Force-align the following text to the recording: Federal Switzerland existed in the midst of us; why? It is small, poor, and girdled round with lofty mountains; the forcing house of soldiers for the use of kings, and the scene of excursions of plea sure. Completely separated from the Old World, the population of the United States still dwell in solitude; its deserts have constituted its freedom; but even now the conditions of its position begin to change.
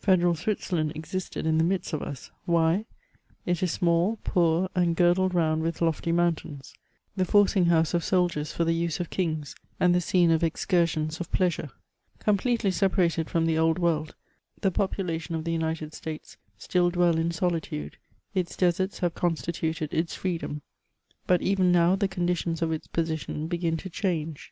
Federal 0.00 0.34
Switzerland 0.34 0.90
existed 0.96 1.46
in 1.46 1.56
the 1.58 1.62
midst 1.62 1.92
of 1.92 2.02
us; 2.02 2.32
why? 2.44 2.86
It 3.46 3.62
is 3.62 3.70
small, 3.70 4.18
poor, 4.24 4.68
and 4.74 4.96
girdled 4.96 5.32
round 5.32 5.62
with 5.62 5.80
lofty 5.80 6.10
mountains; 6.10 6.74
the 7.14 7.24
forcing 7.24 7.66
house 7.66 7.94
of 7.94 8.02
soldiers 8.02 8.52
for 8.52 8.64
the 8.64 8.72
use 8.74 8.98
of 8.98 9.10
kings, 9.10 9.54
and 9.78 9.94
the 9.94 10.00
scene 10.00 10.32
of 10.32 10.42
excursions 10.42 11.20
of 11.20 11.30
plea 11.30 11.50
sure. 11.50 11.70
Completely 12.18 12.72
separated 12.72 13.30
from 13.30 13.46
the 13.46 13.58
Old 13.58 13.78
World, 13.78 14.16
the 14.60 14.72
population 14.72 15.36
of 15.36 15.44
the 15.44 15.52
United 15.52 15.94
States 15.94 16.36
still 16.58 16.90
dwell 16.90 17.16
in 17.16 17.30
solitude; 17.30 17.96
its 18.34 18.56
deserts 18.56 18.98
have 18.98 19.14
constituted 19.14 19.94
its 19.94 20.16
freedom; 20.16 20.62
but 21.28 21.42
even 21.42 21.70
now 21.70 21.94
the 21.94 22.08
conditions 22.08 22.60
of 22.60 22.72
its 22.72 22.88
position 22.88 23.46
begin 23.46 23.76
to 23.76 23.88
change. 23.88 24.48